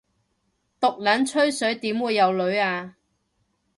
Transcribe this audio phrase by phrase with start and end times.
[0.79, 2.95] 毒撚吹水點會有女吖